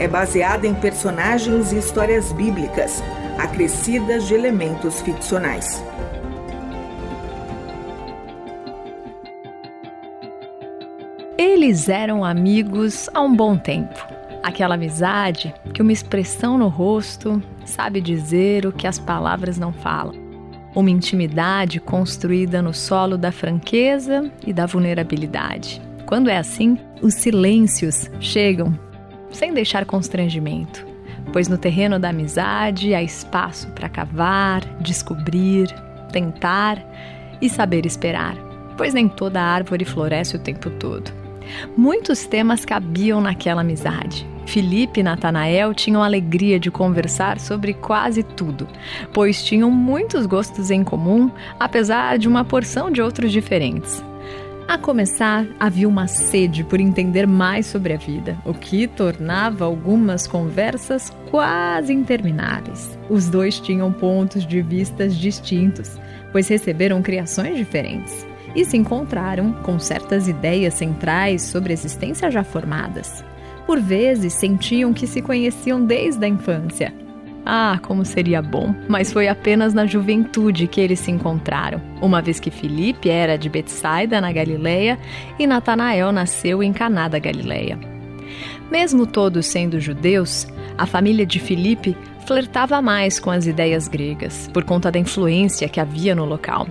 é 0.00 0.08
baseada 0.08 0.66
em 0.66 0.74
personagens 0.74 1.72
e 1.72 1.78
histórias 1.78 2.32
bíblicas, 2.32 3.02
acrescidas 3.38 4.26
de 4.26 4.32
elementos 4.32 5.02
ficcionais. 5.02 5.84
Eles 11.36 11.90
eram 11.90 12.24
amigos 12.24 13.10
há 13.12 13.20
um 13.20 13.36
bom 13.36 13.58
tempo. 13.58 14.06
Aquela 14.42 14.74
amizade 14.74 15.54
que 15.74 15.82
uma 15.82 15.92
expressão 15.92 16.56
no 16.56 16.68
rosto 16.68 17.42
sabe 17.66 18.00
dizer 18.00 18.64
o 18.64 18.72
que 18.72 18.86
as 18.86 18.98
palavras 18.98 19.58
não 19.58 19.70
falam. 19.70 20.14
Uma 20.74 20.88
intimidade 20.88 21.78
construída 21.78 22.62
no 22.62 22.72
solo 22.72 23.18
da 23.18 23.30
franqueza 23.30 24.32
e 24.46 24.52
da 24.52 24.64
vulnerabilidade. 24.64 25.82
Quando 26.06 26.30
é 26.30 26.38
assim, 26.38 26.78
os 27.02 27.12
silêncios 27.14 28.10
chegam 28.18 28.89
sem 29.32 29.52
deixar 29.52 29.84
constrangimento, 29.84 30.86
pois 31.32 31.48
no 31.48 31.58
terreno 31.58 31.98
da 31.98 32.10
amizade 32.10 32.94
há 32.94 33.02
espaço 33.02 33.68
para 33.68 33.88
cavar, 33.88 34.64
descobrir, 34.80 35.68
tentar 36.12 36.78
e 37.40 37.48
saber 37.48 37.86
esperar, 37.86 38.36
pois 38.76 38.94
nem 38.94 39.08
toda 39.08 39.40
árvore 39.40 39.84
floresce 39.84 40.36
o 40.36 40.38
tempo 40.38 40.70
todo. 40.70 41.10
Muitos 41.76 42.26
temas 42.26 42.64
cabiam 42.64 43.20
naquela 43.20 43.62
amizade. 43.62 44.26
Felipe 44.46 45.00
e 45.00 45.02
Natanael 45.02 45.72
tinham 45.74 46.02
alegria 46.02 46.58
de 46.58 46.70
conversar 46.70 47.38
sobre 47.38 47.72
quase 47.72 48.22
tudo, 48.22 48.66
pois 49.12 49.44
tinham 49.44 49.70
muitos 49.70 50.26
gostos 50.26 50.70
em 50.70 50.82
comum, 50.82 51.30
apesar 51.58 52.18
de 52.18 52.26
uma 52.26 52.44
porção 52.44 52.90
de 52.90 53.00
outros 53.00 53.30
diferentes. 53.30 54.02
A 54.70 54.78
começar, 54.78 55.48
havia 55.58 55.88
uma 55.88 56.06
sede 56.06 56.62
por 56.62 56.78
entender 56.78 57.26
mais 57.26 57.66
sobre 57.66 57.92
a 57.92 57.96
vida, 57.96 58.38
o 58.44 58.54
que 58.54 58.86
tornava 58.86 59.64
algumas 59.64 60.28
conversas 60.28 61.12
quase 61.28 61.92
intermináveis. 61.92 62.96
Os 63.08 63.28
dois 63.28 63.58
tinham 63.58 63.92
pontos 63.92 64.46
de 64.46 64.62
vistas 64.62 65.16
distintos, 65.16 65.98
pois 66.30 66.46
receberam 66.46 67.02
criações 67.02 67.56
diferentes 67.56 68.24
e 68.54 68.64
se 68.64 68.76
encontraram 68.76 69.54
com 69.54 69.76
certas 69.80 70.28
ideias 70.28 70.74
centrais 70.74 71.42
sobre 71.42 71.72
a 71.72 71.74
existência 71.74 72.30
já 72.30 72.44
formadas. 72.44 73.24
Por 73.66 73.80
vezes 73.80 74.34
sentiam 74.34 74.92
que 74.92 75.08
se 75.08 75.20
conheciam 75.20 75.84
desde 75.84 76.24
a 76.24 76.28
infância. 76.28 76.94
Ah, 77.44 77.78
como 77.82 78.04
seria 78.04 78.42
bom! 78.42 78.74
Mas 78.88 79.12
foi 79.12 79.28
apenas 79.28 79.72
na 79.72 79.86
juventude 79.86 80.66
que 80.66 80.80
eles 80.80 81.00
se 81.00 81.10
encontraram, 81.10 81.80
uma 82.00 82.20
vez 82.20 82.38
que 82.38 82.50
Filipe 82.50 83.08
era 83.08 83.36
de 83.36 83.48
Betsaida, 83.48 84.20
na 84.20 84.30
Galileia, 84.30 84.98
e 85.38 85.46
Natanael 85.46 86.12
nasceu 86.12 86.62
em 86.62 86.72
Caná 86.72 87.08
da 87.08 87.18
Galileia. 87.18 87.78
Mesmo 88.70 89.06
todos 89.06 89.46
sendo 89.46 89.80
judeus, 89.80 90.46
a 90.78 90.86
família 90.86 91.26
de 91.26 91.40
Filipe 91.40 91.96
flertava 92.26 92.80
mais 92.80 93.18
com 93.18 93.30
as 93.30 93.46
ideias 93.46 93.88
gregas, 93.88 94.48
por 94.52 94.62
conta 94.62 94.90
da 94.90 94.98
influência 94.98 95.68
que 95.68 95.80
havia 95.80 96.14
no 96.14 96.24
local. 96.24 96.68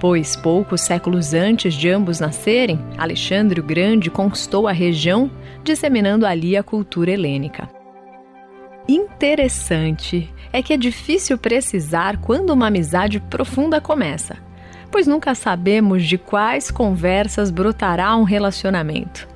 Pois 0.00 0.34
poucos 0.34 0.80
séculos 0.80 1.32
antes 1.32 1.74
de 1.74 1.88
ambos 1.88 2.18
nascerem, 2.18 2.80
Alexandre 2.98 3.60
o 3.60 3.64
Grande 3.64 4.10
conquistou 4.10 4.66
a 4.66 4.72
região, 4.72 5.30
disseminando 5.62 6.26
ali 6.26 6.56
a 6.56 6.62
cultura 6.62 7.12
helênica. 7.12 7.68
Interessante 8.88 10.32
é 10.52 10.62
que 10.62 10.72
é 10.72 10.76
difícil 10.76 11.36
precisar 11.36 12.18
quando 12.18 12.50
uma 12.50 12.68
amizade 12.68 13.18
profunda 13.18 13.80
começa, 13.80 14.36
pois 14.90 15.06
nunca 15.06 15.34
sabemos 15.34 16.04
de 16.04 16.16
quais 16.16 16.70
conversas 16.70 17.50
brotará 17.50 18.16
um 18.16 18.22
relacionamento. 18.22 19.28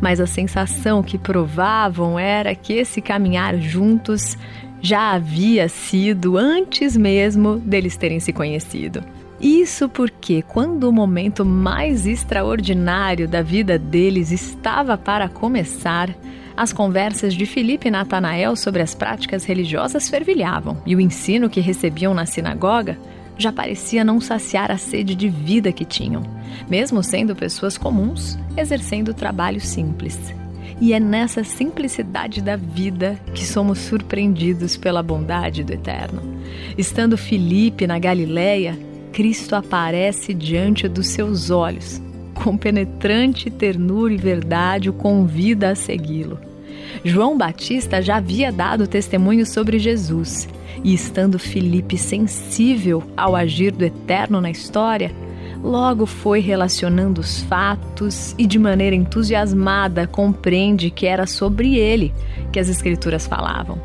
Mas 0.00 0.20
a 0.20 0.26
sensação 0.26 1.02
que 1.02 1.18
provavam 1.18 2.18
era 2.18 2.54
que 2.54 2.74
esse 2.74 3.00
caminhar 3.00 3.56
juntos 3.56 4.36
já 4.80 5.12
havia 5.12 5.68
sido 5.68 6.36
antes 6.36 6.96
mesmo 6.96 7.56
deles 7.56 7.96
terem 7.96 8.20
se 8.20 8.32
conhecido. 8.32 9.02
Isso 9.40 9.88
porque, 9.88 10.42
quando 10.42 10.84
o 10.84 10.92
momento 10.92 11.44
mais 11.44 12.06
extraordinário 12.06 13.28
da 13.28 13.40
vida 13.40 13.78
deles 13.78 14.32
estava 14.32 14.98
para 14.98 15.28
começar, 15.28 16.12
as 16.56 16.72
conversas 16.72 17.34
de 17.34 17.46
Filipe 17.46 17.86
e 17.86 17.90
Natanael 17.90 18.56
sobre 18.56 18.82
as 18.82 18.96
práticas 18.96 19.44
religiosas 19.44 20.08
fervilhavam 20.08 20.82
e 20.84 20.96
o 20.96 21.00
ensino 21.00 21.48
que 21.48 21.60
recebiam 21.60 22.12
na 22.12 22.26
sinagoga 22.26 22.98
já 23.38 23.52
parecia 23.52 24.04
não 24.04 24.20
saciar 24.20 24.72
a 24.72 24.76
sede 24.76 25.14
de 25.14 25.28
vida 25.28 25.70
que 25.70 25.84
tinham, 25.84 26.22
mesmo 26.68 27.00
sendo 27.04 27.36
pessoas 27.36 27.78
comuns, 27.78 28.36
exercendo 28.56 29.14
trabalho 29.14 29.60
simples. 29.60 30.18
E 30.80 30.92
é 30.92 30.98
nessa 30.98 31.44
simplicidade 31.44 32.42
da 32.42 32.56
vida 32.56 33.16
que 33.32 33.46
somos 33.46 33.78
surpreendidos 33.78 34.76
pela 34.76 35.02
bondade 35.02 35.62
do 35.62 35.72
Eterno. 35.72 36.20
Estando 36.76 37.16
Filipe 37.16 37.86
na 37.86 38.00
Galileia, 38.00 38.76
Cristo 39.18 39.56
aparece 39.56 40.32
diante 40.32 40.86
dos 40.86 41.08
seus 41.08 41.50
olhos. 41.50 42.00
Com 42.34 42.56
penetrante 42.56 43.50
ternura 43.50 44.14
e 44.14 44.16
verdade, 44.16 44.88
o 44.88 44.92
convida 44.92 45.70
a 45.70 45.74
segui-lo. 45.74 46.38
João 47.02 47.36
Batista 47.36 48.00
já 48.00 48.18
havia 48.18 48.52
dado 48.52 48.86
testemunho 48.86 49.44
sobre 49.44 49.76
Jesus, 49.80 50.48
e 50.84 50.94
estando 50.94 51.36
Filipe 51.36 51.98
sensível 51.98 53.02
ao 53.16 53.34
agir 53.34 53.72
do 53.72 53.84
Eterno 53.84 54.40
na 54.40 54.52
história, 54.52 55.10
logo 55.64 56.06
foi 56.06 56.38
relacionando 56.38 57.20
os 57.20 57.40
fatos 57.40 58.36
e 58.38 58.46
de 58.46 58.56
maneira 58.56 58.94
entusiasmada 58.94 60.06
compreende 60.06 60.92
que 60.92 61.06
era 61.08 61.26
sobre 61.26 61.76
ele 61.76 62.14
que 62.52 62.60
as 62.60 62.68
escrituras 62.68 63.26
falavam. 63.26 63.82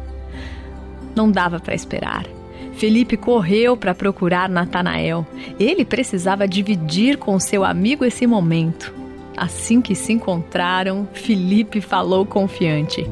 Não 1.15 1.31
dava 1.31 1.59
para 1.59 1.73
esperar. 1.73 2.23
Felipe 2.75 3.16
correu 3.16 3.78
para 3.78 3.94
procurar 3.94 4.50
Natanael. 4.50 5.25
Ele 5.59 5.85
precisava 5.85 6.47
dividir 6.47 7.17
com 7.17 7.39
seu 7.39 7.63
amigo 7.63 8.03
esse 8.03 8.25
momento. 8.28 8.94
Assim 9.35 9.81
que 9.81 9.95
se 9.95 10.13
encontraram, 10.13 11.07
Felipe 11.13 11.81
falou 11.81 12.25
confiante: 12.25 13.09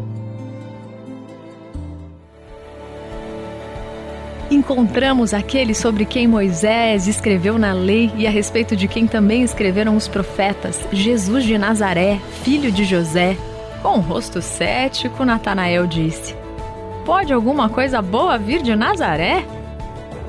encontramos 4.51 5.33
aquele 5.33 5.73
sobre 5.73 6.05
quem 6.05 6.27
Moisés 6.27 7.07
escreveu 7.07 7.57
na 7.57 7.73
lei 7.73 8.11
e 8.15 8.27
a 8.27 8.29
respeito 8.29 8.75
de 8.75 8.87
quem 8.87 9.07
também 9.07 9.43
escreveram 9.43 9.95
os 9.95 10.07
profetas, 10.07 10.79
Jesus 10.91 11.43
de 11.43 11.57
Nazaré, 11.57 12.19
filho 12.43 12.71
de 12.71 12.83
José. 12.83 13.35
Com 13.81 13.97
um 13.97 14.01
rosto 14.01 14.41
cético, 14.41 15.25
Natanael 15.25 15.87
disse: 15.87 16.40
Pode 17.05 17.33
alguma 17.33 17.67
coisa 17.67 18.01
boa 18.01 18.37
vir 18.37 18.61
de 18.61 18.75
Nazaré? 18.75 19.43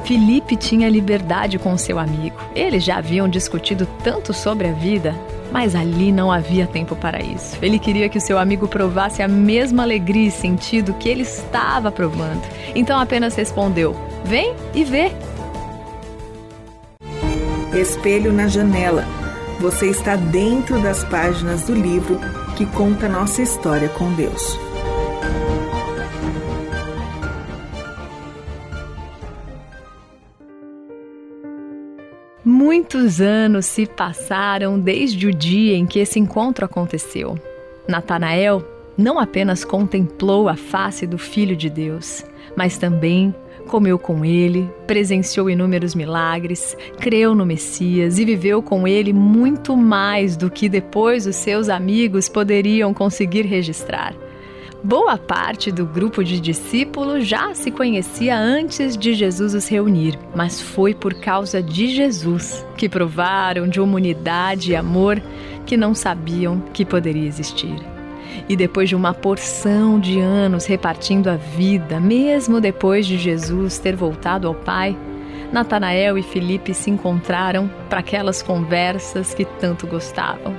Felipe 0.05 0.57
tinha 0.57 0.89
liberdade 0.89 1.59
com 1.59 1.77
seu 1.77 1.99
amigo. 1.99 2.37
Eles 2.55 2.83
já 2.83 2.97
haviam 2.97 3.29
discutido 3.29 3.87
tanto 4.03 4.33
sobre 4.33 4.69
a 4.69 4.73
vida, 4.73 5.15
mas 5.53 5.75
ali 5.75 6.11
não 6.11 6.33
havia 6.33 6.67
tempo 6.67 6.97
para 6.97 7.23
isso. 7.23 7.57
Ele 7.63 7.79
queria 7.79 8.09
que 8.09 8.19
o 8.19 8.21
seu 8.21 8.39
amigo 8.39 8.67
provasse 8.67 9.23
a 9.23 9.29
mesma 9.29 9.83
alegria 9.83 10.29
e 10.29 10.31
sentido 10.31 10.95
que 10.95 11.09
ele 11.09 11.23
estava 11.23 11.93
provando. 11.93 12.43
Então 12.75 12.99
apenas 12.99 13.35
respondeu: 13.37 13.95
Vem 14.25 14.55
e 14.75 14.83
vê. 14.83 15.13
Espelho 17.75 18.33
na 18.33 18.49
janela. 18.49 19.05
Você 19.61 19.89
está 19.89 20.17
dentro 20.17 20.81
das 20.81 21.05
páginas 21.05 21.63
do 21.63 21.75
livro 21.75 22.19
que 22.57 22.67
conta 22.67 23.09
nossa 23.09 23.41
história 23.41 23.89
com 23.89 24.13
Deus. 24.13 24.72
Muitos 32.45 33.21
anos 33.21 33.67
se 33.67 33.87
passaram 33.87 34.77
desde 34.77 35.29
o 35.29 35.33
dia 35.33 35.77
em 35.77 35.87
que 35.87 36.01
esse 36.01 36.19
encontro 36.19 36.65
aconteceu. 36.65 37.39
Natanael 37.87 38.65
não 38.99 39.21
apenas 39.21 39.65
contemplou 39.65 40.49
a 40.49 40.57
face 40.57 41.07
do 41.07 41.17
Filho 41.17 41.55
de 41.55 41.71
Deus, 41.71 42.25
mas 42.57 42.77
também 42.77 43.33
comeu 43.69 43.97
com 43.97 44.25
ele, 44.25 44.69
presenciou 44.89 45.49
inúmeros 45.49 45.95
milagres, 45.95 46.77
creu 46.99 47.33
no 47.33 47.47
Messias 47.47 48.19
e 48.19 48.25
viveu 48.25 48.61
com 48.61 48.89
ele 48.89 49.13
muito 49.13 49.77
mais 49.77 50.37
do 50.37 50.51
que 50.51 50.69
depois 50.69 51.29
os 51.29 51.37
seus 51.37 51.69
amigos 51.69 52.29
poderiam 52.29 52.93
conseguir 52.93 53.47
registrar. 53.47 54.15
Boa 54.85 55.17
parte 55.17 55.71
do 55.71 55.87
grupo 55.87 56.25
de 56.25 56.41
discípulos 56.41 57.25
já 57.25 57.55
se 57.55 57.71
conhecia 57.71 58.37
antes 58.37 58.97
de 58.97 59.15
Jesus 59.15 59.55
os 59.55 59.69
reunir, 59.69 60.19
mas 60.35 60.61
foi 60.61 60.93
por 60.93 61.15
causa 61.15 61.63
de 61.63 61.87
Jesus 61.87 62.67
que 62.77 62.89
provaram 62.89 63.69
de 63.69 63.81
uma 63.81 63.95
unidade 63.95 64.73
e 64.73 64.77
amor 64.77 65.23
que 65.65 65.77
não 65.77 65.95
sabiam 65.95 66.61
que 66.73 66.85
poderia 66.85 67.29
existir. 67.29 67.77
E 68.49 68.57
depois 68.57 68.89
de 68.89 68.97
uma 68.97 69.15
porção 69.15 70.01
de 70.01 70.19
anos 70.19 70.67
repartindo 70.67 71.31
a 71.31 71.37
vida, 71.37 72.01
mesmo 72.01 72.61
depois 72.61 73.07
de 73.07 73.17
Jesus 73.17 73.79
ter 73.79 73.95
voltado 73.95 74.49
ao 74.49 74.55
Pai, 74.55 74.97
Natanael 75.53 76.19
e 76.19 76.25
Felipe 76.25 76.75
se 76.75 76.91
encontraram 76.91 77.71
para 77.89 78.01
aquelas 78.01 78.43
conversas 78.43 79.33
que 79.33 79.45
tanto 79.45 79.87
gostavam. 79.87 80.57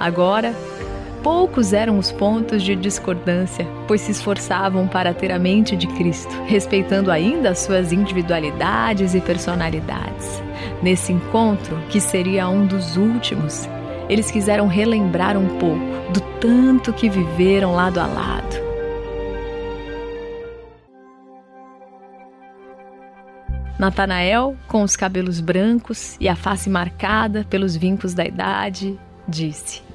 Agora, 0.00 0.52
poucos 1.26 1.72
eram 1.72 1.98
os 1.98 2.12
pontos 2.12 2.62
de 2.62 2.76
discordância, 2.76 3.66
pois 3.88 4.00
se 4.00 4.12
esforçavam 4.12 4.86
para 4.86 5.12
ter 5.12 5.32
a 5.32 5.40
mente 5.40 5.76
de 5.76 5.88
Cristo, 5.88 6.32
respeitando 6.44 7.10
ainda 7.10 7.50
as 7.50 7.58
suas 7.58 7.92
individualidades 7.92 9.12
e 9.12 9.20
personalidades. 9.20 10.40
Nesse 10.80 11.12
encontro, 11.12 11.76
que 11.90 12.00
seria 12.00 12.48
um 12.48 12.64
dos 12.64 12.96
últimos, 12.96 13.68
eles 14.08 14.30
quiseram 14.30 14.68
relembrar 14.68 15.36
um 15.36 15.58
pouco 15.58 16.12
do 16.12 16.20
tanto 16.40 16.92
que 16.92 17.08
viveram 17.08 17.74
lado 17.74 17.98
a 17.98 18.06
lado. 18.06 18.56
Natanael, 23.80 24.56
com 24.68 24.84
os 24.84 24.94
cabelos 24.94 25.40
brancos 25.40 26.16
e 26.20 26.28
a 26.28 26.36
face 26.36 26.70
marcada 26.70 27.44
pelos 27.50 27.74
vincos 27.74 28.14
da 28.14 28.24
idade, 28.24 28.96
disse: 29.28 29.85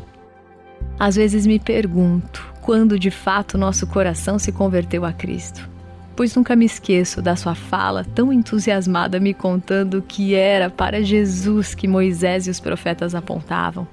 Às 1.02 1.16
vezes 1.16 1.48
me 1.48 1.58
pergunto 1.58 2.54
quando 2.62 3.00
de 3.00 3.10
fato 3.10 3.58
nosso 3.58 3.88
coração 3.88 4.38
se 4.38 4.52
converteu 4.52 5.04
a 5.04 5.12
Cristo, 5.12 5.68
pois 6.16 6.36
nunca 6.36 6.56
me 6.56 6.64
esqueço 6.64 7.24
da 7.24 7.36
sua 7.36 7.56
fala 7.56 8.06
tão 8.14 8.32
entusiasmada 8.32 9.20
me 9.20 9.34
contando 9.34 10.04
que 10.08 10.36
era 10.36 10.70
para 10.70 11.02
Jesus 11.02 11.74
que 11.74 11.88
Moisés 11.88 12.46
e 12.46 12.52
os 12.52 12.60
profetas 12.60 13.16
apontavam. 13.16 13.88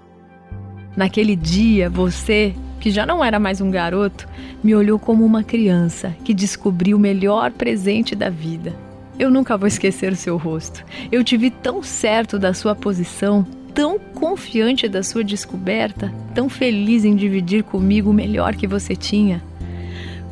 Naquele 0.95 1.35
dia, 1.35 1.89
você, 1.89 2.55
que 2.79 2.91
já 2.91 3.07
não 3.07 3.25
era 3.25 3.41
mais 3.41 3.63
um 3.63 3.71
garoto, 3.71 4.29
me 4.63 4.75
olhou 4.75 4.99
como 4.99 5.25
uma 5.25 5.43
criança 5.43 6.15
que 6.23 6.35
descobriu 6.35 6.99
o 6.99 7.01
melhor 7.01 7.53
presente 7.53 8.15
da 8.15 8.29
vida. 8.29 8.77
Eu 9.19 9.31
nunca 9.31 9.57
vou 9.57 9.67
esquecer 9.67 10.13
o 10.13 10.17
seu 10.17 10.37
rosto. 10.37 10.85
Eu 11.11 11.25
te 11.25 11.39
vi 11.39 11.49
tão 11.51 11.83
certo 11.83 12.39
da 12.39 12.53
sua 12.53 12.75
posição, 12.75 13.47
tão 13.75 13.99
confiante 13.99 14.89
da 14.89 15.03
sua 15.03 15.23
descoberta, 15.23 16.13
tão 16.35 16.49
feliz 16.49 17.05
em 17.05 17.15
dividir 17.15 17.63
comigo 17.63 18.11
o 18.11 18.15
melhor 18.15 18.55
que 18.55 18.67
você 18.67 18.97
tinha. 18.97 19.43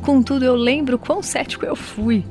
Contudo, 0.01 0.45
eu 0.45 0.55
lembro 0.55 0.97
quão 0.97 1.21
cético 1.21 1.65
eu 1.65 1.75
fui. 1.75 2.23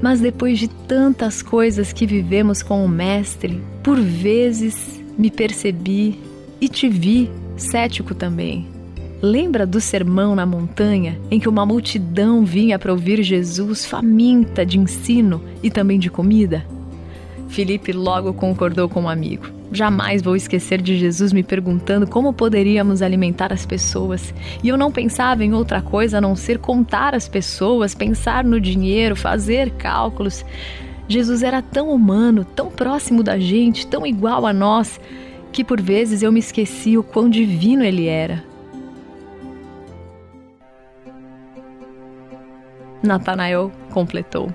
Mas 0.00 0.20
depois 0.20 0.58
de 0.58 0.68
tantas 0.68 1.42
coisas 1.42 1.92
que 1.92 2.06
vivemos 2.06 2.62
com 2.62 2.84
o 2.84 2.88
Mestre, 2.88 3.62
por 3.82 4.00
vezes 4.00 5.00
me 5.16 5.30
percebi 5.30 6.18
e 6.60 6.68
te 6.68 6.88
vi 6.88 7.30
cético 7.56 8.14
também. 8.14 8.66
Lembra 9.20 9.64
do 9.64 9.80
sermão 9.80 10.34
na 10.34 10.44
montanha 10.44 11.16
em 11.30 11.38
que 11.38 11.48
uma 11.48 11.64
multidão 11.64 12.44
vinha 12.44 12.78
para 12.78 12.90
ouvir 12.90 13.22
Jesus 13.22 13.86
faminta 13.86 14.66
de 14.66 14.78
ensino 14.78 15.40
e 15.62 15.70
também 15.70 15.98
de 15.98 16.10
comida? 16.10 16.66
Felipe 17.52 17.92
logo 17.92 18.32
concordou 18.32 18.88
com 18.88 19.00
o 19.00 19.02
um 19.04 19.08
amigo. 19.10 19.46
Jamais 19.70 20.22
vou 20.22 20.34
esquecer 20.34 20.80
de 20.80 20.96
Jesus 20.96 21.34
me 21.34 21.42
perguntando 21.42 22.06
como 22.06 22.32
poderíamos 22.32 23.02
alimentar 23.02 23.52
as 23.52 23.66
pessoas. 23.66 24.32
E 24.62 24.68
eu 24.70 24.78
não 24.78 24.90
pensava 24.90 25.44
em 25.44 25.52
outra 25.52 25.82
coisa 25.82 26.16
a 26.16 26.20
não 26.20 26.34
ser 26.34 26.58
contar 26.58 27.14
as 27.14 27.28
pessoas, 27.28 27.94
pensar 27.94 28.42
no 28.42 28.58
dinheiro, 28.58 29.14
fazer 29.14 29.70
cálculos. 29.72 30.46
Jesus 31.06 31.42
era 31.42 31.60
tão 31.60 31.90
humano, 31.90 32.42
tão 32.42 32.70
próximo 32.70 33.22
da 33.22 33.38
gente, 33.38 33.86
tão 33.86 34.06
igual 34.06 34.46
a 34.46 34.52
nós 34.52 34.98
que 35.52 35.62
por 35.62 35.78
vezes 35.78 36.22
eu 36.22 36.32
me 36.32 36.40
esqueci 36.40 36.96
o 36.96 37.02
quão 37.02 37.28
divino 37.28 37.84
ele 37.84 38.06
era. 38.06 38.42
Natanael 43.02 43.70
completou. 43.90 44.50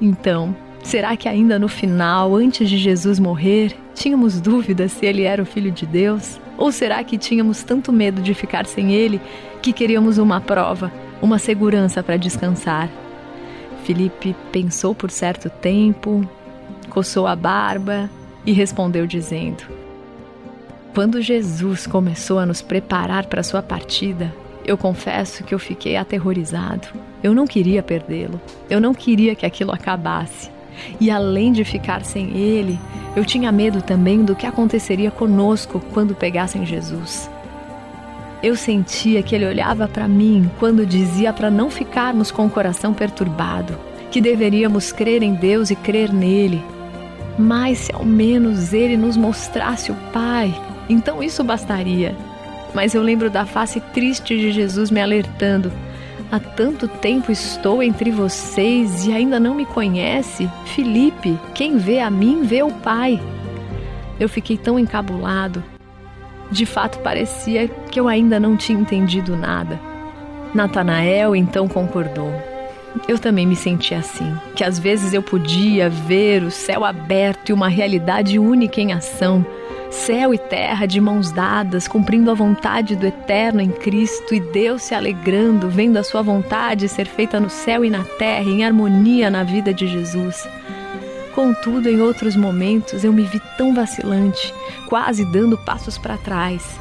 Então, 0.00 0.56
será 0.86 1.16
que 1.16 1.28
ainda 1.28 1.58
no 1.58 1.66
final, 1.66 2.36
antes 2.36 2.70
de 2.70 2.78
Jesus 2.78 3.18
morrer, 3.18 3.76
tínhamos 3.92 4.40
dúvidas 4.40 4.92
se 4.92 5.04
ele 5.04 5.24
era 5.24 5.42
o 5.42 5.46
filho 5.46 5.70
de 5.72 5.84
Deus? 5.84 6.40
Ou 6.56 6.70
será 6.70 7.02
que 7.02 7.18
tínhamos 7.18 7.64
tanto 7.64 7.92
medo 7.92 8.22
de 8.22 8.32
ficar 8.32 8.66
sem 8.66 8.92
ele 8.92 9.20
que 9.60 9.72
queríamos 9.72 10.16
uma 10.16 10.40
prova, 10.40 10.92
uma 11.20 11.40
segurança 11.40 12.02
para 12.04 12.16
descansar? 12.16 12.88
Felipe 13.84 14.34
pensou 14.52 14.94
por 14.94 15.10
certo 15.10 15.50
tempo, 15.50 16.26
coçou 16.88 17.26
a 17.26 17.34
barba 17.34 18.08
e 18.46 18.52
respondeu 18.52 19.08
dizendo: 19.08 19.64
quando 20.94 21.20
Jesus 21.20 21.84
começou 21.84 22.38
a 22.38 22.46
nos 22.46 22.62
preparar 22.62 23.26
para 23.26 23.42
sua 23.42 23.60
partida, 23.60 24.32
eu 24.64 24.78
confesso 24.78 25.42
que 25.42 25.52
eu 25.52 25.58
fiquei 25.58 25.96
aterrorizado. 25.96 26.88
Eu 27.22 27.34
não 27.34 27.46
queria 27.46 27.82
perdê-lo. 27.82 28.40
Eu 28.70 28.80
não 28.80 28.94
queria 28.94 29.34
que 29.34 29.44
aquilo 29.44 29.72
acabasse. 29.72 30.55
E 31.00 31.10
além 31.10 31.52
de 31.52 31.64
ficar 31.64 32.04
sem 32.04 32.36
ele, 32.36 32.78
eu 33.14 33.24
tinha 33.24 33.50
medo 33.50 33.82
também 33.82 34.24
do 34.24 34.34
que 34.34 34.46
aconteceria 34.46 35.10
conosco 35.10 35.80
quando 35.92 36.14
pegassem 36.14 36.66
Jesus. 36.66 37.30
Eu 38.42 38.54
sentia 38.54 39.22
que 39.22 39.34
ele 39.34 39.46
olhava 39.46 39.88
para 39.88 40.06
mim 40.06 40.50
quando 40.58 40.86
dizia 40.86 41.32
para 41.32 41.50
não 41.50 41.70
ficarmos 41.70 42.30
com 42.30 42.46
o 42.46 42.50
coração 42.50 42.92
perturbado, 42.92 43.78
que 44.10 44.20
deveríamos 44.20 44.92
crer 44.92 45.22
em 45.22 45.34
Deus 45.34 45.70
e 45.70 45.76
crer 45.76 46.12
nele. 46.12 46.62
Mas 47.38 47.78
se 47.78 47.94
ao 47.94 48.04
menos 48.04 48.72
ele 48.72 48.96
nos 48.96 49.16
mostrasse 49.16 49.90
o 49.90 49.96
Pai, 50.12 50.54
então 50.88 51.22
isso 51.22 51.42
bastaria. 51.42 52.14
Mas 52.74 52.94
eu 52.94 53.02
lembro 53.02 53.30
da 53.30 53.46
face 53.46 53.80
triste 53.80 54.36
de 54.36 54.52
Jesus 54.52 54.90
me 54.90 55.00
alertando: 55.00 55.72
Há 56.30 56.40
tanto 56.40 56.88
tempo 56.88 57.30
estou 57.30 57.80
entre 57.80 58.10
vocês 58.10 59.06
e 59.06 59.12
ainda 59.12 59.38
não 59.38 59.54
me 59.54 59.64
conhece? 59.64 60.50
Felipe, 60.64 61.38
quem 61.54 61.78
vê 61.78 62.00
a 62.00 62.10
mim 62.10 62.42
vê 62.42 62.64
o 62.64 62.70
Pai. 62.70 63.20
Eu 64.18 64.28
fiquei 64.28 64.56
tão 64.56 64.76
encabulado. 64.76 65.62
De 66.50 66.66
fato, 66.66 66.98
parecia 66.98 67.68
que 67.68 68.00
eu 68.00 68.08
ainda 68.08 68.40
não 68.40 68.56
tinha 68.56 68.78
entendido 68.78 69.36
nada. 69.36 69.78
Natanael 70.52 71.36
então 71.36 71.68
concordou. 71.68 72.32
Eu 73.06 73.18
também 73.18 73.46
me 73.46 73.54
senti 73.54 73.94
assim, 73.94 74.34
que 74.56 74.64
às 74.64 74.78
vezes 74.78 75.12
eu 75.12 75.22
podia 75.22 75.88
ver 75.88 76.42
o 76.42 76.50
céu 76.50 76.84
aberto 76.84 77.50
e 77.50 77.52
uma 77.52 77.68
realidade 77.68 78.38
única 78.38 78.80
em 78.80 78.92
ação 78.92 79.44
céu 79.96 80.34
e 80.34 80.38
terra 80.38 80.86
de 80.86 81.00
mãos 81.00 81.32
dadas, 81.32 81.88
cumprindo 81.88 82.30
a 82.30 82.34
vontade 82.34 82.94
do 82.94 83.06
Eterno 83.06 83.60
em 83.60 83.70
Cristo 83.70 84.34
e 84.34 84.40
Deus 84.40 84.82
se 84.82 84.94
alegrando, 84.94 85.68
vendo 85.68 85.96
a 85.96 86.04
sua 86.04 86.22
vontade 86.22 86.88
ser 86.88 87.06
feita 87.06 87.40
no 87.40 87.48
céu 87.48 87.84
e 87.84 87.90
na 87.90 88.04
terra, 88.04 88.48
em 88.48 88.64
harmonia 88.64 89.30
na 89.30 89.42
vida 89.42 89.72
de 89.72 89.86
Jesus. 89.86 90.46
Contudo, 91.34 91.88
em 91.88 92.00
outros 92.00 92.36
momentos 92.36 93.04
eu 93.04 93.12
me 93.12 93.22
vi 93.22 93.40
tão 93.56 93.74
vacilante, 93.74 94.54
quase 94.88 95.24
dando 95.24 95.58
passos 95.58 95.98
para 95.98 96.16
trás. 96.18 96.78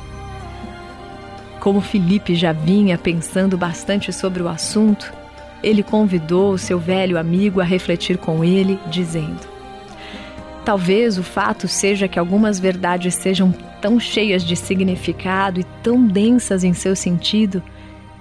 Como 1.60 1.82
Felipe 1.82 2.36
já 2.36 2.52
vinha 2.52 2.98
pensando 2.98 3.58
bastante 3.58 4.14
sobre 4.14 4.44
o 4.44 4.48
assunto, 4.48 5.12
ele 5.64 5.82
convidou 5.82 6.52
o 6.52 6.60
seu 6.60 6.78
velho 6.78 7.18
amigo 7.18 7.60
a 7.60 7.64
refletir 7.64 8.18
com 8.18 8.44
ele, 8.44 8.80
dizendo: 8.88 9.55
Talvez 10.66 11.20
o 11.20 11.24
fato 11.24 11.68
seja 11.68 12.08
que 12.08 12.18
algumas 12.18 12.60
verdades 12.60 13.14
sejam 13.14 13.52
tão 13.80 14.00
cheias 14.00 14.44
de 14.44 14.56
significado 14.56 15.60
e 15.60 15.64
tão 15.84 16.08
densas 16.08 16.64
em 16.64 16.74
seu 16.74 16.96
sentido 16.96 17.62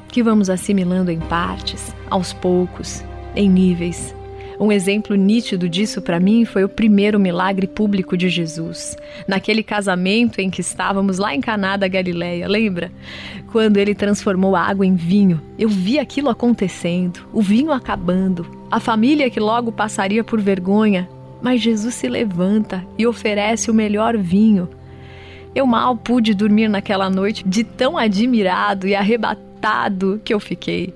que 0.08 0.22
vamos 0.22 0.50
assimilando 0.50 1.10
em 1.10 1.18
partes, 1.18 1.96
aos 2.10 2.34
poucos, 2.34 3.02
em 3.34 3.48
níveis. 3.48 4.14
Um 4.60 4.70
exemplo 4.70 5.16
nítido 5.16 5.70
disso 5.70 6.02
para 6.02 6.20
mim 6.20 6.44
foi 6.44 6.62
o 6.62 6.68
primeiro 6.68 7.18
milagre 7.18 7.66
público 7.66 8.14
de 8.14 8.28
Jesus, 8.28 8.94
naquele 9.26 9.62
casamento 9.62 10.38
em 10.38 10.50
que 10.50 10.60
estávamos 10.60 11.18
lá 11.18 11.34
em 11.34 11.40
Caná 11.40 11.78
da 11.78 11.88
Galileia, 11.88 12.46
lembra? 12.46 12.92
Quando 13.50 13.78
ele 13.78 13.94
transformou 13.94 14.54
a 14.54 14.60
água 14.60 14.84
em 14.84 14.94
vinho. 14.94 15.40
Eu 15.58 15.70
vi 15.70 15.98
aquilo 15.98 16.28
acontecendo, 16.28 17.26
o 17.32 17.40
vinho 17.40 17.72
acabando, 17.72 18.46
a 18.70 18.78
família 18.78 19.30
que 19.30 19.40
logo 19.40 19.72
passaria 19.72 20.22
por 20.22 20.40
vergonha 20.40 21.08
mas 21.44 21.60
Jesus 21.60 21.94
se 21.94 22.08
levanta 22.08 22.82
e 22.96 23.06
oferece 23.06 23.70
o 23.70 23.74
melhor 23.74 24.16
vinho. 24.16 24.66
Eu 25.54 25.66
mal 25.66 25.94
pude 25.94 26.32
dormir 26.32 26.68
naquela 26.68 27.10
noite 27.10 27.46
de 27.46 27.62
tão 27.62 27.98
admirado 27.98 28.88
e 28.88 28.94
arrebatado 28.94 30.18
que 30.24 30.32
eu 30.32 30.40
fiquei. 30.40 30.94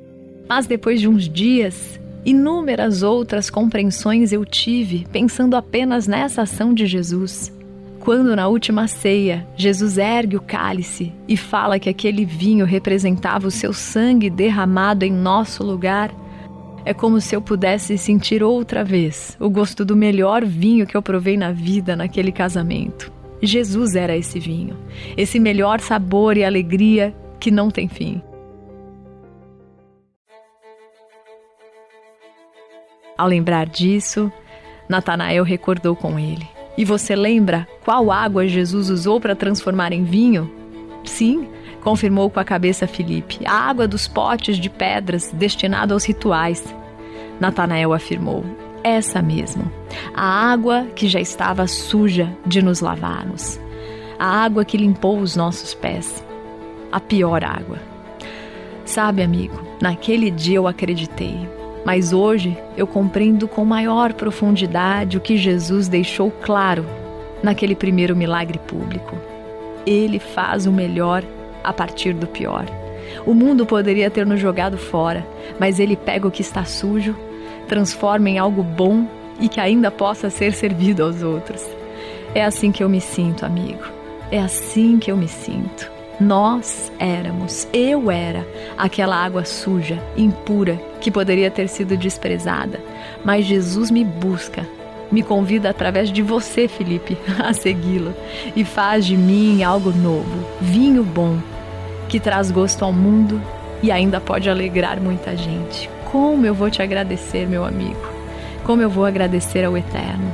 Mas 0.48 0.66
depois 0.66 1.02
de 1.02 1.06
uns 1.06 1.28
dias, 1.28 2.00
inúmeras 2.24 3.02
outras 3.02 3.50
compreensões 3.50 4.32
eu 4.32 4.42
tive 4.46 5.06
pensando 5.12 5.54
apenas 5.54 6.06
nessa 6.06 6.42
ação 6.42 6.72
de 6.72 6.86
Jesus. 6.86 7.52
Quando 8.00 8.34
na 8.34 8.48
última 8.48 8.88
ceia 8.88 9.46
Jesus 9.54 9.98
ergue 9.98 10.36
o 10.36 10.40
cálice 10.40 11.12
e 11.28 11.36
fala 11.36 11.78
que 11.78 11.90
aquele 11.90 12.24
vinho 12.24 12.64
representava 12.64 13.48
o 13.48 13.50
seu 13.50 13.74
sangue 13.74 14.30
derramado 14.30 15.04
em 15.04 15.12
nosso 15.12 15.62
lugar, 15.62 16.10
é 16.88 16.94
como 16.94 17.20
se 17.20 17.36
eu 17.36 17.42
pudesse 17.42 17.98
sentir 17.98 18.42
outra 18.42 18.82
vez 18.82 19.36
o 19.38 19.50
gosto 19.50 19.84
do 19.84 19.94
melhor 19.94 20.42
vinho 20.42 20.86
que 20.86 20.96
eu 20.96 21.02
provei 21.02 21.36
na 21.36 21.52
vida 21.52 21.94
naquele 21.94 22.32
casamento. 22.32 23.12
Jesus 23.42 23.94
era 23.94 24.16
esse 24.16 24.40
vinho, 24.40 24.74
esse 25.14 25.38
melhor 25.38 25.80
sabor 25.80 26.38
e 26.38 26.44
alegria 26.46 27.14
que 27.38 27.50
não 27.50 27.70
tem 27.70 27.88
fim. 27.88 28.22
Ao 33.18 33.28
lembrar 33.28 33.66
disso, 33.66 34.32
Natanael 34.88 35.44
recordou 35.44 35.94
com 35.94 36.18
ele: 36.18 36.48
E 36.78 36.86
você 36.86 37.14
lembra 37.14 37.68
qual 37.84 38.10
água 38.10 38.48
Jesus 38.48 38.88
usou 38.88 39.20
para 39.20 39.36
transformar 39.36 39.92
em 39.92 40.04
vinho? 40.04 40.50
Sim, 41.04 41.46
confirmou 41.82 42.30
com 42.30 42.40
a 42.40 42.44
cabeça 42.44 42.86
Felipe, 42.86 43.40
a 43.44 43.52
água 43.52 43.86
dos 43.86 44.08
potes 44.08 44.56
de 44.56 44.70
pedras 44.70 45.30
destinado 45.34 45.92
aos 45.92 46.06
rituais. 46.06 46.77
Natanael 47.40 47.92
afirmou: 47.92 48.44
Essa 48.82 49.22
mesmo, 49.22 49.70
a 50.14 50.50
água 50.50 50.86
que 50.94 51.08
já 51.08 51.20
estava 51.20 51.66
suja 51.66 52.36
de 52.46 52.62
nos 52.62 52.80
lavarmos, 52.80 53.60
a 54.18 54.26
água 54.26 54.64
que 54.64 54.76
limpou 54.76 55.18
os 55.18 55.36
nossos 55.36 55.74
pés, 55.74 56.24
a 56.90 57.00
pior 57.00 57.44
água. 57.44 57.78
Sabe, 58.84 59.22
amigo, 59.22 59.60
naquele 59.80 60.30
dia 60.30 60.56
eu 60.56 60.66
acreditei. 60.66 61.48
Mas 61.84 62.12
hoje 62.12 62.56
eu 62.76 62.86
compreendo 62.86 63.46
com 63.46 63.64
maior 63.64 64.12
profundidade 64.12 65.16
o 65.16 65.20
que 65.20 65.36
Jesus 65.36 65.88
deixou 65.88 66.30
claro 66.30 66.84
naquele 67.42 67.74
primeiro 67.74 68.16
milagre 68.16 68.58
público. 68.58 69.16
Ele 69.86 70.18
faz 70.18 70.66
o 70.66 70.72
melhor 70.72 71.22
a 71.62 71.72
partir 71.72 72.12
do 72.12 72.26
pior. 72.26 72.66
O 73.24 73.32
mundo 73.32 73.64
poderia 73.64 74.10
ter 74.10 74.26
nos 74.26 74.40
jogado 74.40 74.76
fora, 74.76 75.26
mas 75.58 75.80
ele 75.80 75.96
pega 75.96 76.26
o 76.26 76.30
que 76.30 76.42
está 76.42 76.64
sujo, 76.64 77.16
transforma 77.68 78.28
em 78.28 78.38
algo 78.38 78.62
bom 78.62 79.06
e 79.38 79.48
que 79.48 79.60
ainda 79.60 79.90
possa 79.90 80.30
ser 80.30 80.52
servido 80.52 81.04
aos 81.04 81.22
outros. 81.22 81.62
É 82.34 82.44
assim 82.44 82.72
que 82.72 82.82
eu 82.82 82.88
me 82.88 83.00
sinto, 83.00 83.46
amigo. 83.46 83.84
É 84.30 84.40
assim 84.40 84.98
que 84.98 85.10
eu 85.10 85.16
me 85.16 85.28
sinto. 85.28 85.90
Nós 86.20 86.90
éramos, 86.98 87.68
eu 87.72 88.10
era, 88.10 88.44
aquela 88.76 89.14
água 89.14 89.44
suja, 89.44 90.02
impura, 90.16 90.80
que 91.00 91.12
poderia 91.12 91.48
ter 91.48 91.68
sido 91.68 91.96
desprezada. 91.96 92.80
Mas 93.24 93.46
Jesus 93.46 93.88
me 93.88 94.04
busca, 94.04 94.66
me 95.12 95.22
convida 95.22 95.70
através 95.70 96.10
de 96.10 96.20
você, 96.20 96.66
Felipe, 96.66 97.16
a 97.38 97.52
segui-lo 97.52 98.12
e 98.56 98.64
faz 98.64 99.06
de 99.06 99.16
mim 99.16 99.62
algo 99.62 99.92
novo, 99.92 100.44
vinho 100.60 101.04
bom, 101.04 101.38
que 102.08 102.18
traz 102.18 102.50
gosto 102.50 102.84
ao 102.84 102.92
mundo 102.92 103.40
e 103.80 103.92
ainda 103.92 104.20
pode 104.20 104.50
alegrar 104.50 105.00
muita 105.00 105.36
gente. 105.36 105.88
Como 106.10 106.46
eu 106.46 106.54
vou 106.54 106.70
te 106.70 106.80
agradecer, 106.82 107.46
meu 107.46 107.64
amigo? 107.64 108.00
Como 108.64 108.80
eu 108.80 108.88
vou 108.88 109.04
agradecer 109.04 109.64
ao 109.64 109.76
Eterno 109.76 110.32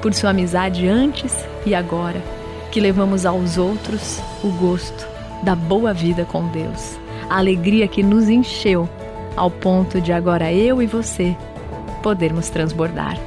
por 0.00 0.14
sua 0.14 0.30
amizade 0.30 0.86
antes 0.86 1.34
e 1.64 1.74
agora, 1.74 2.22
que 2.70 2.80
levamos 2.80 3.26
aos 3.26 3.58
outros 3.58 4.20
o 4.44 4.50
gosto 4.50 5.06
da 5.42 5.56
boa 5.56 5.92
vida 5.92 6.24
com 6.24 6.46
Deus, 6.48 6.96
a 7.28 7.38
alegria 7.38 7.88
que 7.88 8.02
nos 8.02 8.28
encheu 8.28 8.88
ao 9.34 9.50
ponto 9.50 10.00
de 10.00 10.12
agora 10.12 10.52
eu 10.52 10.80
e 10.80 10.86
você 10.86 11.36
podermos 12.02 12.48
transbordar. 12.48 13.18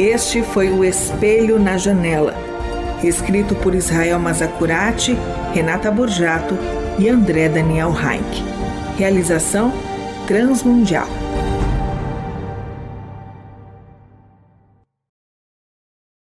Este 0.00 0.42
foi 0.42 0.70
o 0.70 0.82
Espelho 0.82 1.58
na 1.58 1.76
Janela, 1.76 2.34
escrito 3.04 3.54
por 3.54 3.74
Israel 3.74 4.18
Mazacurati, 4.18 5.14
Renata 5.52 5.90
Borjato 5.90 6.56
e 6.98 7.06
André 7.06 7.50
Daniel 7.50 7.90
Heinck. 7.90 8.42
Realização 8.96 9.70
Transmundial. 10.26 11.19